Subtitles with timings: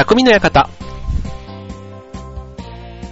[0.00, 0.70] 匠の館。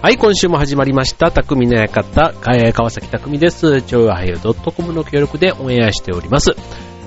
[0.00, 1.30] はい、今週も始まりました。
[1.30, 3.82] 匠の館、えー川崎匠です。
[3.82, 6.52] 超和平洋 .com の協力でオンエアしております。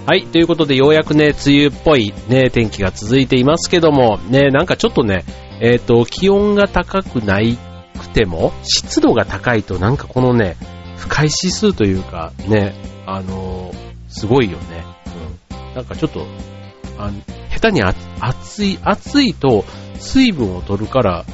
[0.05, 5.25] はい、ということでようやくね、梅雨っぽいね、天気が続いていますけども、ね、なんかちょっとね、
[5.59, 7.57] えっ、と、気温が高くない
[7.99, 10.57] くても、湿度が高いとなんかこのね、
[10.97, 12.75] 不快指数というか、ね、
[13.07, 14.83] あのーすごいよね。
[15.49, 15.75] うん。
[15.75, 16.27] なんかちょっと、
[17.05, 17.11] あ
[17.53, 19.65] 下手にあ暑い、暑いと
[19.99, 21.25] 水分を取るから、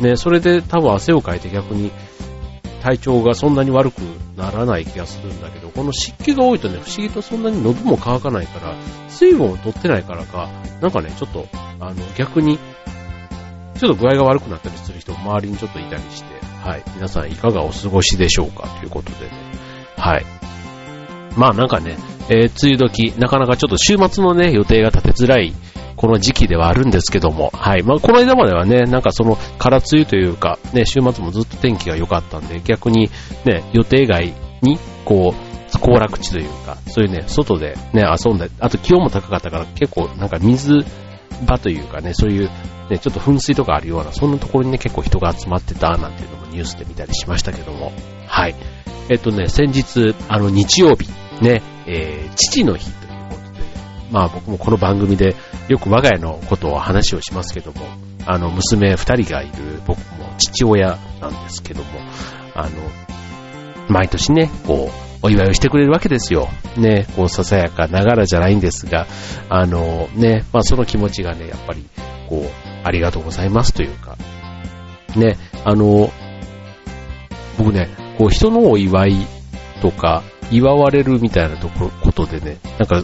[0.00, 1.90] ね、それで多分汗をかいて逆に
[2.82, 4.00] 体調がそんなに悪く
[4.36, 8.74] ならない気がするんだけど、この湿気が多いとね、不思議とそんなに喉も乾かないから、
[9.08, 10.48] 水分を取ってないからか、
[10.80, 11.48] なんかね、ちょっと、
[11.80, 12.58] あの、逆に、
[13.78, 16.82] ちょっと具合が悪くなったりする人も周りにちょっといたりして、はい。
[16.94, 19.32] 皆さんいかがお過ごしでしょうかということでね。
[19.96, 20.26] はい。
[21.36, 21.96] まあなんかね、
[22.28, 25.54] えー梅雨時、なかなかちょっと週末のね、予定が立てづらい、
[25.96, 27.82] この時期ではあるんですけども、はい。
[27.82, 33.10] まあこの間まではね、なんかその、空梅雨というか、ね、週末もずっと天気が良かったんで、逆に
[33.44, 40.84] ね、予定外に、こう、行楽地というか、そういうね、外でね、遊んだり、あと気温も高かったから結構なんか水
[41.46, 42.50] 場というかね、そういう、
[42.90, 47.92] ね、ちょっと噴水とかあるような、そんなところにね、結構人が集まってたなんていうのもニュースで見たりしましたけども、
[48.26, 48.54] はい。
[49.08, 51.08] えっとね、先日、あの、日曜日、
[51.42, 53.60] ね、えー、父の日ということで、
[54.10, 55.36] まあ僕もこの番組で
[55.68, 57.86] よく我が家のことを話をしますけども、
[58.26, 61.88] あの、娘二人がいる僕も父親なんですけども、
[62.54, 62.70] あの、
[63.88, 66.48] 毎年ね、こう、お祝いをしてくれるわけですよ。
[66.76, 69.06] ね、こう、ささやかながらじゃないんですが、
[69.48, 71.84] あの、ね、まあその気持ちがね、やっぱり、
[72.28, 72.50] こう、
[72.84, 74.16] ありがとうございますというか、
[75.16, 76.10] ね、あの、
[77.58, 77.88] 僕ね、
[78.18, 79.26] こう、人のお祝い
[79.80, 83.02] とか、祝われるみたいなとこ、ことでね、なんか、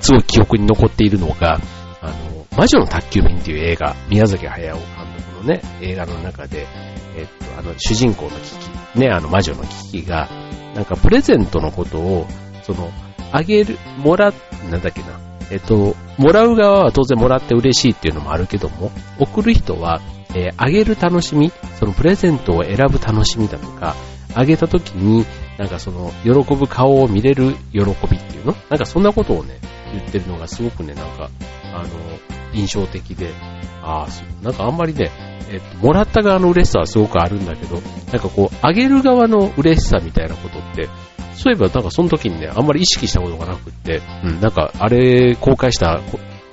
[0.00, 1.60] すごい記憶に残っているのが、
[2.00, 4.82] あの、魔女の宅急便っていう映画、宮崎駿監
[5.34, 6.66] 督のね、映画の中で、
[7.16, 8.36] えっと、あの、主人公のキ
[8.94, 10.28] キ、ね、あの、魔女のキキが、
[10.74, 12.26] なんか、プレゼントのことを、
[12.62, 12.90] その、
[13.32, 14.32] あげる、もら、
[14.70, 15.20] なんだっけな、
[15.50, 20.00] えっと、もらう側は当然もらって嬉しいっていうのもあるけども、送る人は、
[20.34, 23.96] えーあげる楽しみ、そのプレゼントを選ぶ楽しみだとか、
[24.34, 25.24] あげた時に、
[25.58, 28.56] なんかその、喜ぶ顔を見れる喜びっていうの？
[28.70, 29.58] なんかそんなことをね、
[29.92, 31.28] 言ってるのがすごくね、なんか、
[31.74, 31.88] あの、
[32.54, 33.32] 印象的で、
[33.82, 35.10] ああ、なんかあんまりね、
[35.50, 40.88] えっと、もらった側の嬉しさはすごくあるんだけど、なんかこう、あげる側の嬉しさみたいなことって、
[41.34, 46.00] そういえばなんかその時にね、あんまり意識したことがなくって、うん、なんかあれ公開した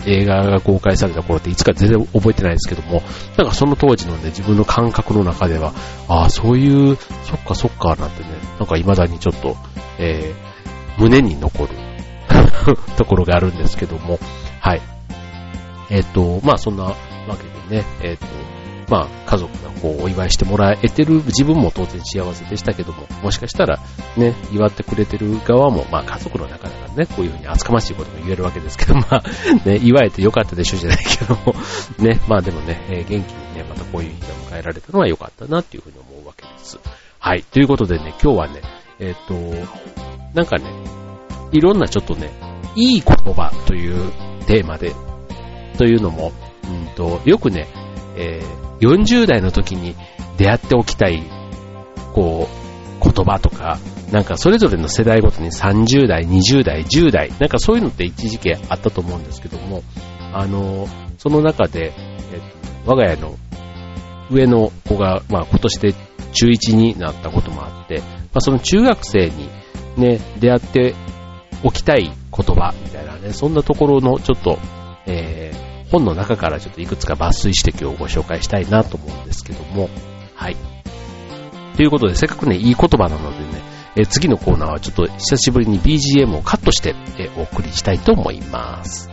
[0.05, 3.01] 映画が公開された頃っていつか全然覚えてないですけども、
[3.37, 5.73] なんかその当時のね、自分の感覚の中では、
[6.07, 8.29] ああ、そういう、そっかそっかなんてね、
[8.59, 9.55] なんか未だにちょっと、
[9.99, 11.69] えー、胸に残る
[12.97, 14.19] ところがあるんですけども、
[14.59, 14.81] はい。
[15.89, 16.95] えっ、と、まあそんなわ
[17.69, 18.25] けでね、えっ、と、
[18.87, 23.79] まあ家族がこうお祝いしてもらえてる自分も当然幸せでしたけども、もしかしたら
[24.17, 29.23] ね、祝ってくれてる側も、まあ家族の中だからね、こういうふうに厚かましいことも言えるわけですけど、 まあ
[29.65, 31.55] ね、祝えてよかったでしょじゃないけども、
[31.99, 36.79] ね、まあでもね、えー元気にね、またこういう日が迎えられたのは良かったなっていうふうに思うわけです。
[37.19, 37.43] はい。
[37.43, 38.61] ということでね、今日はね、
[38.99, 39.33] えっ、と、
[40.33, 40.65] なんかね、
[41.51, 42.31] いろんなちょっとね、
[42.75, 44.11] いい言葉という
[44.45, 44.93] テーマで、
[45.77, 46.31] というのも、
[46.63, 47.67] うんと、よくね、
[48.17, 49.95] えー40代の時に
[50.37, 51.23] 出会っておきたい、
[52.13, 53.77] こう、言葉とか、
[54.11, 59.83] なんかそれぞれの世代ごとに30代、20代、10代、なんかそういうのって一時期あったと思うんですけども、
[60.33, 60.87] あの、
[61.17, 61.93] その中で、
[62.33, 62.39] えっ
[62.85, 63.35] と、我が家の
[64.29, 65.93] 上の子が、まあ今年で
[66.33, 68.05] 中1になったこともあって、ま
[68.35, 69.49] あその中学生に
[69.97, 70.95] ね、出会って
[71.63, 74.59] おきたい言葉みたいなね、そんなところのちょっと、
[75.07, 79.89] えー本の中からちょっといくつか抜粋して今日ご紹介したいなと思うんですけども、
[80.35, 80.57] はい。
[81.75, 83.61] ということで、せっかくね、いい言葉なのでね、
[83.97, 89.09] え次のコーナーはちょっと久しぶりに BGM をカットして、えお送りしたいと思います。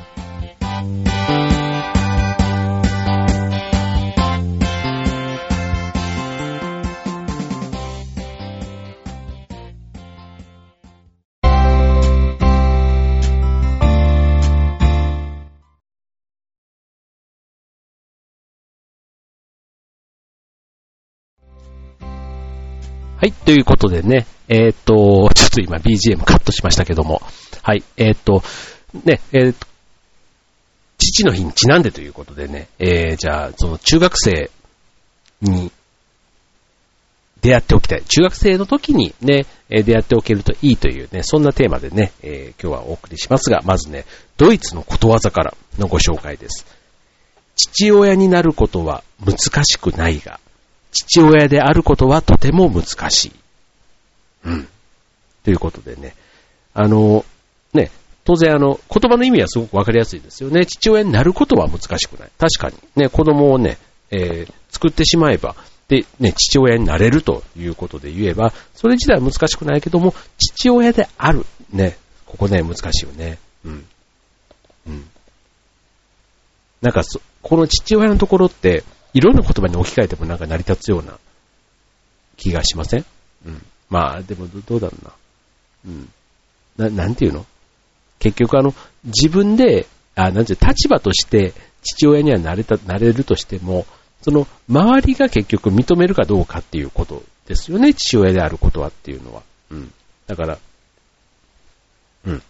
[23.22, 27.22] はい、ということでね、えーっと、ちょっと今 BGM カットしましたけども、
[27.62, 28.42] はい、えーっと、
[29.04, 29.64] ね、えーっと、
[30.98, 34.50] 父の日にちなんでということでね、えー、じゃあ、その中学生
[35.40, 35.70] に
[37.42, 38.02] 出会っておきたい。
[38.02, 44.04] 中学生の時にね、出会っておけるといいというね、そんなテーマでね、えー今日はお送りしますが、まずね、
[44.36, 46.66] ドイツのことわざからのご紹介です。
[47.54, 50.40] 父親になることは難しくないが、
[50.92, 53.32] 父親であることはとても難しい。
[54.44, 54.68] うん。
[55.44, 56.14] ということでね。
[56.74, 57.24] あの、
[57.72, 57.90] ね、
[58.24, 60.64] 当然あの、言葉の意味はすごくわかりやすいですよね。
[60.66, 62.30] 父親になることは難しくない。
[62.38, 63.02] 確かに。
[63.02, 63.78] ね、子供をね、
[64.10, 65.56] えー、作ってしまえば、
[65.88, 71.44] で、ね、父親になれるということで言えば、それ自体は難しくないけども、父親である。
[71.72, 71.96] ね、
[72.26, 73.38] ここね、難しいよね。
[73.64, 73.84] うん。
[74.86, 75.08] うん。
[76.80, 81.18] なんかそこの父親のところって、いろんな言葉に置き換えてもなんか成り立つような
[82.36, 83.04] 気がしません？
[83.46, 83.62] うん。
[83.90, 85.12] まあ、でもどうだろうな。
[85.86, 86.08] うん。
[86.76, 87.44] な、なんていうの？
[88.18, 88.74] 結局あの、
[89.04, 93.86] 自分で、あ、なんていう、立場として父親にはなれた、なれるとしても、
[94.22, 99.42] その、周りが結局認めるかどうかっていうことですよね、父親であることはっていうのは。
[99.70, 99.92] うん。
[100.26, 100.58] だから、
[102.24, 102.42] うん。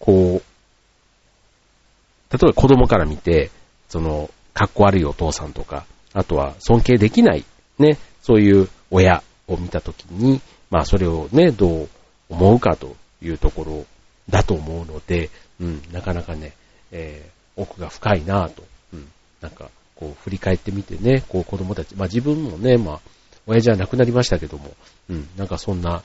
[0.00, 3.50] こう、例えば子供から見て、
[3.88, 7.44] その、かっこ悪いお父さんとか、あとは尊敬できない、
[7.78, 11.88] ね、そういう親を見たときに、まあそれをね、どう
[12.28, 13.86] 思うかというところ
[14.28, 16.54] だと思うので、うん、なかなかね、
[16.90, 19.06] えー、奥が深いなぁと、うん、
[19.40, 23.00] なんか、こう振り返ってみてね、こう子供たち、まあ自分もね、まあ、
[23.46, 24.72] 親じゃなくなりましたけども、
[25.08, 26.02] うん、なんかそんな、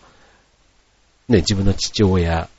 [1.27, 2.49] ね、自分の父親っ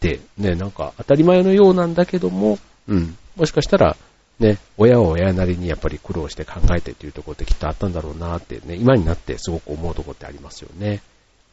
[0.00, 2.58] て、ね、なんか当たり前のようなんだけども、
[2.88, 3.96] うん、もしかしたら、
[4.38, 11.02] ね、親は親なりにやっぱり苦労して考えてっていうところってきっとあったんだろうなってね、今になってすごく思うところってありますよね。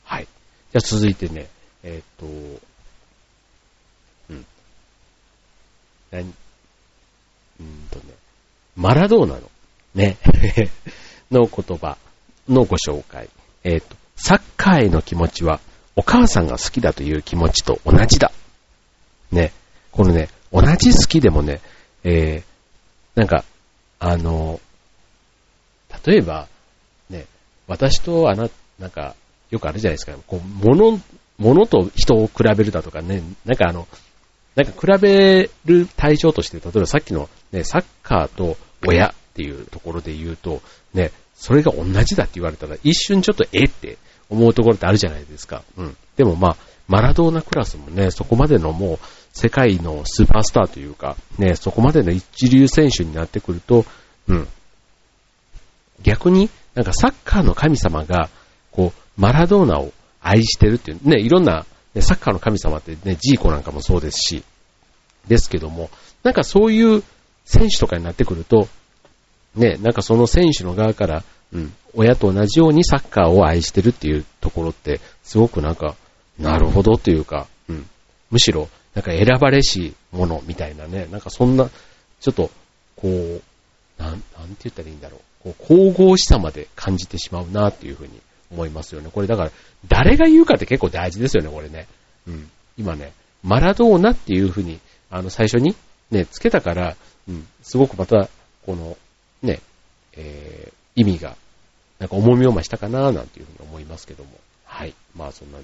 [0.04, 0.24] はい。
[0.24, 1.48] じゃあ続いてね、
[1.84, 4.46] えっ、と、うん。
[6.12, 6.34] 何
[7.60, 8.06] うんとね、
[8.76, 9.42] マラドーナの、
[9.94, 10.18] ね、
[11.30, 11.98] の言葉
[12.50, 13.30] のご紹介。
[13.64, 15.60] えっ、と、サッカーへの気持ちは、
[15.96, 18.32] お母さんが好きだという気持ちと同じだ。
[19.32, 19.52] ね、
[19.92, 21.62] このね、同じ好きでもね、
[22.04, 22.51] えー、
[23.16, 23.44] なんか、
[24.00, 24.60] あの、
[26.06, 26.48] 例えば、
[27.10, 27.26] ね、
[27.68, 28.50] 私とあな、
[28.80, 29.16] なんか、
[29.50, 30.14] よくあるじゃないですか。
[30.28, 31.00] こう、物、
[31.38, 33.88] 物と人を比べるだとかね、なんかあの、
[34.56, 40.62] なんか比べる対象として、例えばさっきのね、サッカーと親っていうところで言うと、
[40.94, 43.98] ね、それが同じだって言われたら一瞬ちょっとえって
[44.30, 45.64] 思うところってあるじゃないですか。
[45.78, 45.98] うん。
[46.16, 46.58] でもまあ、
[46.88, 49.00] マラドーナクラスもね、そこまでのもう
[49.34, 53.86] 世界のスーパースターというか、ね、そこまでの一流選手になってくると、
[54.28, 54.48] うん。
[56.04, 58.30] 逆に、なんかサッカーの神様が、
[58.72, 59.92] こう、マラドーナを
[60.22, 64.44] 愛してるっていう、ね、いろんな、ね、サッカーの神様ってね、ジーコなんかもそうですし、
[65.28, 65.90] ですけども、
[66.24, 67.04] なんかそういう
[67.46, 68.68] 選手とかになってくると、
[69.56, 71.24] ね、なんかその選手の側から、
[71.54, 75.96] うん、親と同じようにサッカーを愛してるっていうところって、すごくなんか、
[76.40, 77.86] なるほどというか、うん、
[78.30, 81.70] むしろ、なんか選ばれしものみたいなね、なんかそんな、
[82.20, 82.52] ちょっと、
[82.96, 83.42] こう、
[84.02, 85.54] なん、なんて言ったらいいんだろう。
[85.54, 88.20] こう、神々しさまで感じてしまうなっていうふうに
[88.52, 89.10] 思いますよね。
[89.12, 89.52] これだから、
[89.88, 91.88] 誰が言うかって結構大事ですよね、これね。
[92.28, 92.50] うん。
[92.78, 94.80] 今ね、マラドーナっていうふうに、
[95.10, 95.76] あの、最初に
[96.12, 96.96] ね、つけたから、
[97.28, 98.30] うん、すごくまた、
[98.66, 98.98] この、
[99.42, 99.62] ね、
[100.14, 101.36] えー、意味が、
[102.00, 104.30] なんか重みを増したかななんていうふうに思いますけども。
[104.66, 104.94] はい。
[105.16, 105.64] まあそんなね、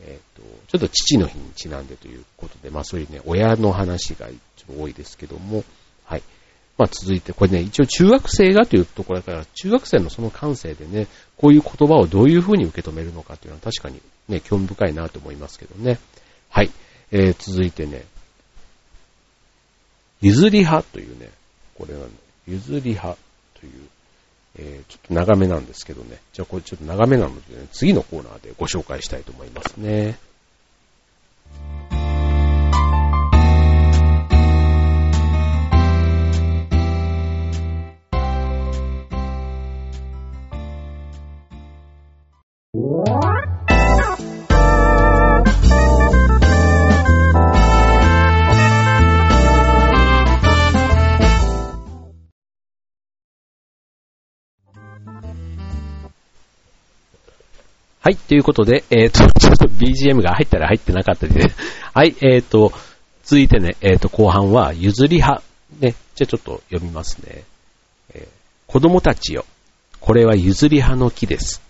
[0.00, 4.28] えっ、ー、と、ちょっと父の日にちなんでということで、まあそういうね、親の話が
[4.68, 5.64] 多いですけども、
[6.04, 6.22] はい。
[6.78, 15.98] まあ続いて、これね、一応中学生がというところだから、中学生のその感性でね、こういう言葉をどういうふうに受け止めるのかっていうのは確かにね、興味深いなと思いますけどね。
[16.48, 16.70] はい。
[17.10, 18.04] えー、続いてね、
[20.22, 21.30] 譲り派というね、
[21.74, 22.12] これはね、
[22.46, 23.18] 譲り派
[23.60, 23.88] という、
[24.58, 26.18] えー、ちょっと長めなんですけどね。
[26.32, 30.18] じゃあこれちょっと長めなのでね、次のコーナーでご紹介したいと思いますね。
[58.04, 61.54] はい、ということで、えっ、ー、 と、ちょっと BGM が入ったら入ってなかったです、ね、
[61.94, 62.72] はい、えっ、ー、と、
[63.22, 65.40] 続いてね、えっ、ー、と、後半は、譲り派。
[65.78, 67.44] ね、じゃあちょっと読みますね。
[68.12, 68.28] えー、
[68.66, 69.46] 子供たちよ、
[70.00, 71.62] これは譲り派の木です。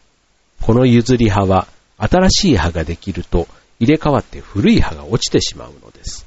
[0.62, 3.46] この譲り派は、新しい葉ができると、
[3.78, 6.24] 入れ替わって古い葉が落ちてしまうのです。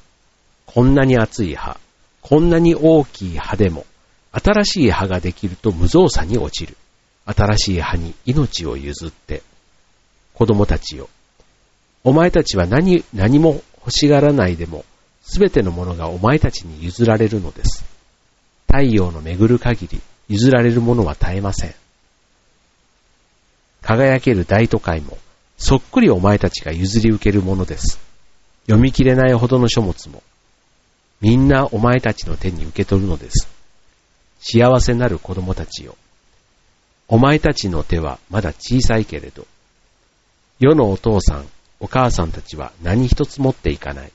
[0.68, 1.80] こんなに厚い葉、
[2.22, 3.88] こんなに大きい葉でも、
[4.32, 6.78] 新しい葉ができると無造作に落ちる。
[7.26, 9.42] 新しい葉に命を譲って、
[10.36, 11.10] 子供たちよ。
[12.04, 14.86] お前たちは何、何も欲しがらないでも、
[15.24, 17.84] すべてのものがお前たちに譲られるのです。
[18.68, 21.74] 太陽の巡る限り、譲られるものは絶えません。
[23.82, 25.18] 輝ける大都会も、
[25.58, 28.00] そっくりお前たちが譲り受けるものです。
[28.66, 30.22] 読み切れないほどの書物も、
[31.22, 33.48] みんなお前たちの手に受け取るのです。
[34.40, 35.96] 幸せなる子供たちよ。
[37.08, 39.48] お前たちの手はまだ小さいけれど、
[40.58, 41.46] 世のお父さん、
[41.82, 44.12] お母さんたちは何一つ持っていかない。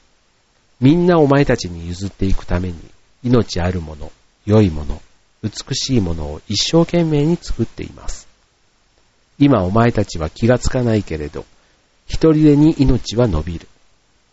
[0.81, 2.79] みんなお前たちに譲っていくために、
[3.23, 4.11] 命あるもの、
[4.47, 5.03] 良いもの、
[5.43, 8.27] 美しいものを一生懸命に作っています。
[9.39, 11.45] 今お前たちは気がつかないけれど、
[12.07, 13.69] 一人でに命は伸びる。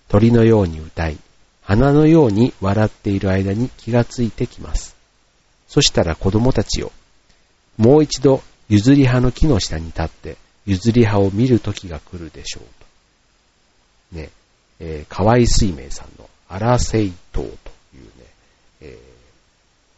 [0.07, 1.17] 鳥のように歌い、
[1.61, 4.95] 花のように笑っている間に気がついてきます。
[5.67, 6.93] そしたら子供たちよ、
[7.75, 10.37] もう一度譲り葉の木の下に立って
[10.67, 12.63] 譲り葉を見る時が来るでしょう
[14.11, 14.17] と。
[14.19, 14.29] ね、
[14.79, 17.51] えー、河合水明さんの荒聖島というね、
[18.81, 18.99] え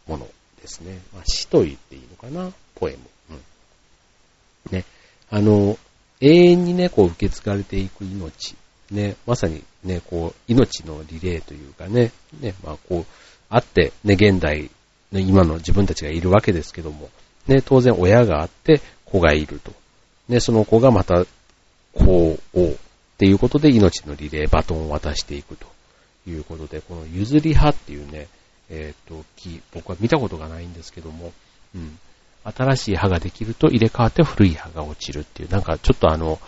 [0.06, 0.26] ー、もの
[0.62, 0.98] ですね。
[1.12, 2.52] まあ、詩と言っていいのかな？
[2.76, 2.98] ポエム。
[3.30, 4.76] うん。
[4.78, 4.84] ね、
[5.28, 5.76] あの、
[6.20, 8.54] 永遠にね、こう受け継がれていく命。
[8.92, 13.06] ね、まさにね、こう、命のリレーというかね、ね、まあこう、
[13.48, 14.70] あって、ね、現代
[15.12, 17.10] の今の自分たちがいるわけですけども、
[17.48, 19.72] ね、当然親があって子がいると。
[20.30, 21.26] ね、その子がまた
[21.92, 22.72] 子を
[23.14, 25.66] っていうことで命のリレー、バトンを渡していくと
[26.26, 28.28] いうことで、この譲り葉っていうね、
[28.70, 31.32] えっ、ー、と、木、僕は見たことがないんですけども、
[31.74, 31.98] うん。
[32.44, 36.38] 新しい葉ができると入れ替わって古い葉が落ちるっていう、なんかちょっとあの、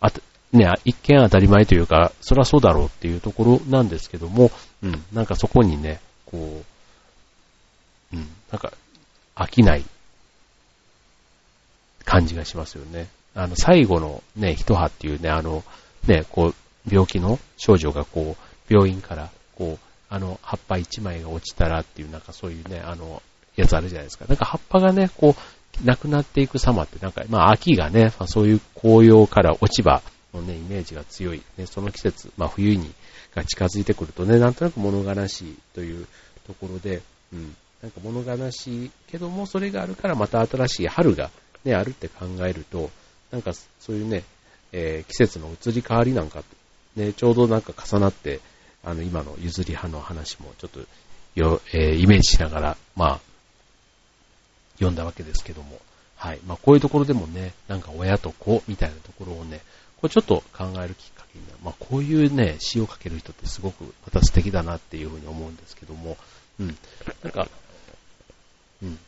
[0.00, 0.12] あ
[0.52, 4.50] ね、一見当たり前というか、そりゃそうだろうっていうところなんですけども、
[4.82, 6.62] うん、なんかそこにね、こ
[8.12, 8.72] う、うん、なんか
[9.34, 9.84] 飽きない
[12.04, 13.08] 感じがしますよね。
[13.38, 15.62] あの、最後のね、一葉っていうね、あの、
[16.08, 16.54] ね、こう、
[16.90, 23.22] 病気の少女がこう、病院から、こう、あの、葉っぱ一枚が落ちたらっていう、なんかそういうね、あの、
[23.54, 24.24] やつあるじゃないですか。
[24.28, 30.02] なんか葉っぱがね、こう、なくなっていく様って、なんか、まあ秋がね、まあ、そういう紅葉から落ち葉
[30.34, 31.42] のね、イメージが強い。
[31.56, 32.92] ね、その季節、まあ冬に、
[33.36, 36.08] が近づいてくるとね、なんとなく物悲しいという
[36.44, 37.02] ところで、
[37.32, 41.30] うん、なんか物悲しいけども、それがあるからまた新しい春が
[41.64, 42.90] ね、あるって考えると、
[43.30, 44.24] なんかそういうね、
[44.72, 46.42] えー、季節の移り変わりなんか、
[46.96, 48.40] ね、ちょうどなんか重なって、
[48.84, 50.80] あの、今の譲り派の話もちょっと
[51.34, 53.20] よ、えー、イメージしながら、まあ、
[54.74, 55.80] 読んだわけですけども、
[56.16, 56.40] はい。
[56.46, 59.60] まあ、こういうところでもね、なんか親と子みたいなところをね、
[60.00, 61.58] これちょっと考えるきっかけになる。
[61.62, 66.16] まあ、こういうね、詩を書ける人ってすごくまた素敵だなっていうふうに思うんですけども、
[66.58, 66.76] うん。
[67.22, 67.48] なんか、
[68.82, 68.98] うん。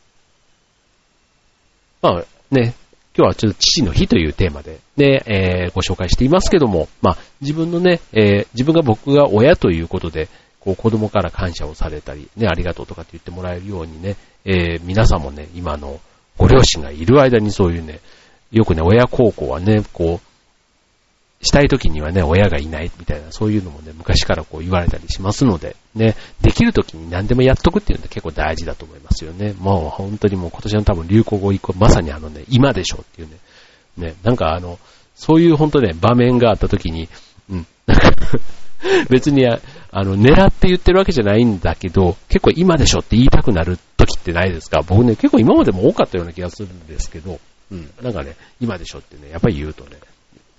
[2.01, 2.75] まあ、ね、
[3.17, 10.29] 今日はちょっと父の日というテーマで、ね、えー、ご紹介していますけども、まあ、自分のね、えー、自分が僕が親ということで、
[10.61, 14.15] こう子供から感謝をされたり、ね、ありがとうとかって言ってもらえるようにね、
[14.45, 15.99] えー、皆さんもね、今の
[16.37, 17.99] ご両親がいる間にそういうね、
[18.51, 20.30] よくね、親孝行はね、こう、
[21.43, 29.53] したい時にはね、親がいないみたいな、そういうのもね、昔からこう言われたりしますので、ね、できる時に何でもやっとくっていうのは結構大事だと思いますよね。
[29.59, 33.37] もう本当にもう今年の多分流行語以降、まさにあのね、今でしょっていうね、
[33.97, 34.77] ね、なんかあの、
[35.15, 37.09] そういう本当ね、場面があった時に、
[37.49, 38.11] うん、なんか
[39.09, 39.59] 別にあ
[39.93, 44.81] の、狙って言ってるわけじゃないんだけど、結構今でしょって言いたくなる時ってないですか？
[44.87, 47.39] 僕ね、結構今までも多かったような気がするんですけど、
[47.71, 49.97] うん、なんかね、今でしょってね、やっぱり言うとね、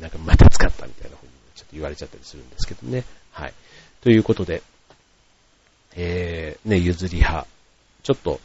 [0.03, 3.05] なんかまた使ったみたいな風にちょっと言われちゃったりするんですけどね。
[3.31, 3.55] はい。
[4.03, 4.63] ということで、
[5.95, 7.47] えー、ね、譲り派。
[8.03, 8.41] ちょっと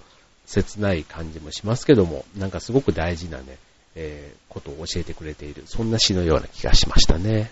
[0.46, 3.58] 切ない感じもしますけども、なんかすごく大事なね、
[3.96, 7.52] えー、ことを教えてくれている、そんな詩のような気がしましたね。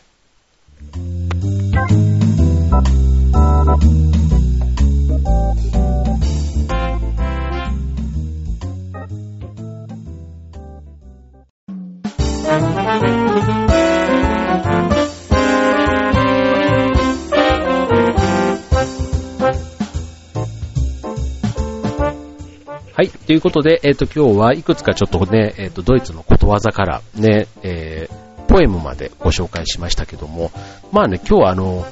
[22.95, 23.09] はい。
[23.09, 30.49] ということで、えっ、ー、と、今日はいくつかちょっとね、えっ、ー、と、ドイツのことわざからね、えー、ポエムまでご紹介しましたけども、
[30.93, 31.85] まあね、今日はあの、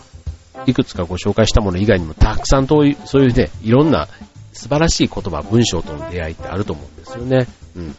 [0.65, 4.07] いくつかご紹介したもの以外にもたくさんとそういうね、いろんな
[4.53, 7.47] 素晴らしい言葉、文章との出会いってあると思うんですよね。
[7.75, 7.95] うん。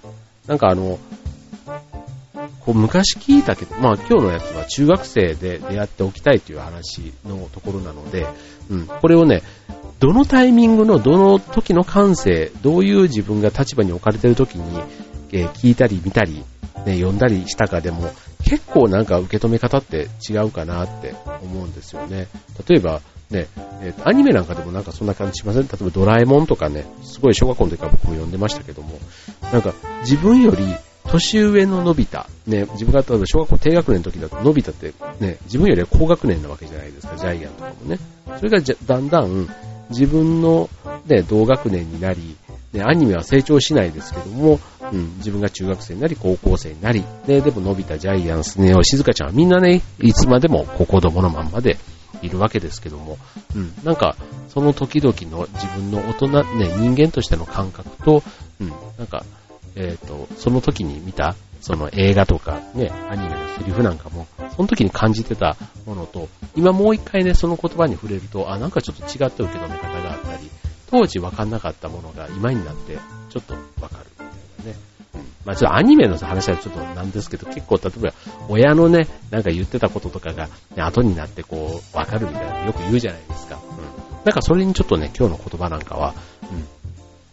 [0.46, 0.98] なんかあの、
[2.60, 8.26] こう昔聞いたけど、まあ今日のやつは中学生で出会っておきたいという話のところなので、
[8.70, 9.42] うん、これをね、
[10.04, 14.82] どのタイミングのどの時の感性、どういう自分が立場に置かれてる時に、
[15.32, 16.44] えー、聞いたり見たり、
[16.84, 18.10] ね、読んだりしたかでも、
[18.44, 22.28] 結構なんか受け止め方って違うかなって思うんですよね。
[22.68, 23.46] 例えば、ね、
[23.80, 25.62] えー、アニメなんかでもなんかそんな感じしません？
[25.62, 28.98] 例えばドラえもんとかね、すごい小学校の時から僕も読んでましたけども、
[29.54, 30.66] なんか自分より
[31.06, 34.92] 年上ののび太、ね、自分が例えば小学校低学年の時だとのび太って
[35.24, 37.98] ね、自分よりは高学年なわけじゃないですか、ジャイアンとかもね。
[38.36, 39.48] それがだんだん
[39.90, 40.68] 自分の、
[41.06, 42.36] ね、同学年になり、
[42.72, 44.58] ね、アニメは成長しないですけども、
[44.92, 51.78] うん、自分が中学生になり、高校生になり、ね、でものび太、ジャイアン、スネ夫、静香ちゃんはみんなね、いつまでも子供のまんまで
[52.22, 53.18] いるわけですけども、
[53.54, 54.16] うん、なんか、
[54.48, 58.22] その時々の自分の大人、ね、人間としての感覚と、
[58.60, 59.24] うん、なんか、
[59.76, 65.56] えっ、ー、と、その時に見た、その映画とかね、アニメのセリフなんかも、その時に感じてた
[65.86, 70.50] ものと、今もう一回ね、その言葉に触れると、あ、なんかちょっと違った受け止め方があったり、
[70.90, 72.98] 当時分かんなかったものが今になって、
[73.30, 74.78] ちょっと分かるみたいなね。
[75.46, 78.12] まあちょっとアニメの話はちょっとなんですけど、結構例えば
[78.50, 83.56] 親のね、なんか言ってたこととかが、ね、後になってこう、分かるみたいなよく言うじゃないですか。
[83.56, 83.84] うん。
[84.26, 86.83] なんかそれにちょっとね、今日の言葉なんかは、うん。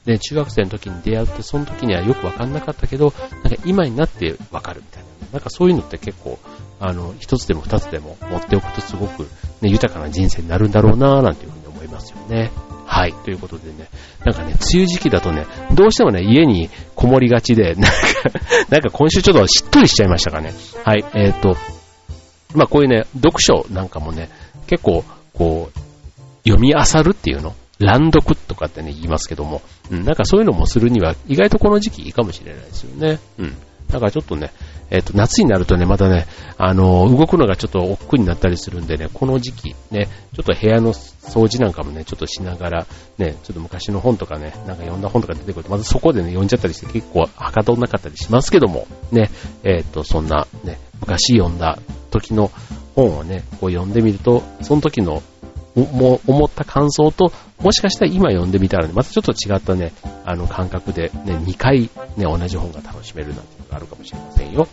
[0.05, 5.09] で、中学生の時に出会って、その時にはよくわかんなかったけど、なんか今になってわかるみたいな。
[5.33, 6.39] なんかそういうのって結構、
[6.79, 9.23] あの、一つでも二つでも持っておくとすごく、
[9.61, 12.51] ね、豊かな人生になるんだろうなぁなんていうふうに思いますよね。
[12.85, 13.13] はい。
[13.13, 13.87] ということでね、
[14.25, 17.91] なんかね、梅雨時期だとね、どうしてもね、家にこもりがちで、 なんか、
[18.69, 20.53] なんか今週ちょっとしっとりしちゃいましたかね。
[20.83, 21.05] はい。
[21.13, 21.55] えっ、ー、と、
[22.53, 24.29] まあこういうね、読書なんかもね、
[24.67, 25.79] 結構、こう、
[26.43, 33.19] 読み漁るっていうの乱読とかってね、言いますけども、うん、なんかそういうのもするには、意外とこの時期いいかもしれないですよね。
[33.37, 33.55] うん。
[33.91, 34.51] だからちょっとね、
[34.89, 36.25] えっ、ー、と、夏になるとね、またね、
[36.57, 49.29] あの、動くのがちょっと億劫になったりするんでね、この時期、ね、ちょっと部屋の掃除なんかもね、ちょっとしながら、ね、ちょっと昔の本とかね、なんか読んだ本とか出てくると、まずそこでね、読んじゃったりして結構はかどんなかったりしますけども、ね、
[49.63, 51.79] えっ、ー、と、そんな、ね、昔読んだ
[52.11, 52.51] 時の
[52.95, 55.21] 本をね、こう読んでみると、その時の
[55.75, 59.93] も思った感想と、もしかしたら今読んでみたらね、またちょっと違ったね、
[60.25, 63.60] あの感覚でね、2回ね、同じ本が楽しめるなんて。
[63.71, 64.67] があるかもしれませんよ。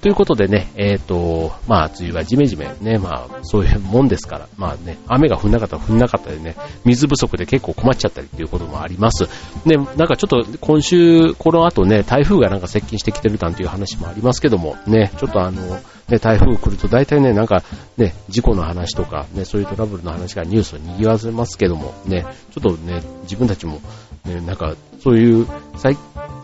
[0.00, 9.24] ということでね、えっ、ー、と、まあ、梅雨はジメジメね、まあ、そういうもんですから、まあね、雨が降んなかったら降んなかったでね、水不足で結構困っちゃったりっていうこともあります。
[9.64, 17.62] ね、なんかちょっと今週、この後ね、台風がなんか接近してきてるなんていう話もありますけども、ね、ちょっとあの、ね、台風来ると大体ね、なんか
[17.96, 23.80] ね、事故の話とか、ね、そういうトラブルの話がニュースを賑わせますけども、ね、ちょっとね、自分たちも、
[24.24, 25.96] ね、なんか、そういう、最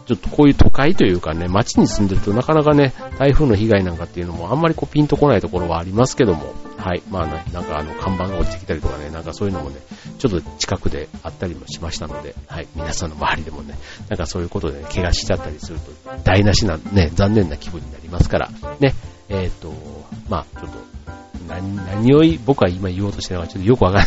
[0.09, 7.03] ちょっとこういう都会というかね、街に住んでるとなかなかね、台風の被害なんかっていうのもあんまりこうピンとこないところはありますけども、はい。
[7.11, 9.77] まあねなんかあの看板が落ちてきたりとかね、なんかそういうのもね、
[10.19, 12.69] ちょっと近くであったりもしましたので、はい。
[12.75, 13.75] 皆さんの周りでもね、
[14.09, 15.93] なんかそういうことで、ね、怪我しちゃったりすると
[16.25, 18.95] 台無しなね、残念な気分になりますから、ね、
[19.29, 19.75] えっ、ー、と、
[20.31, 20.79] まあちょっと、
[21.49, 24.07] 何、何を僕は今言おうとしてるのかちょっとよくわから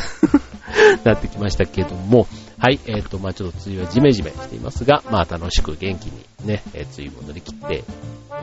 [1.04, 2.26] なってきましたけども、
[2.62, 7.84] はい、えっ、ー、と、まあちょっと梅雨はジメジメしていますが、まあ楽しく元気にね、えー、梅雨も乗り切ってい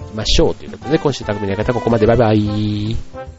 [0.09, 3.38] きましょうということで、今週匠の方ここまでバイバイ。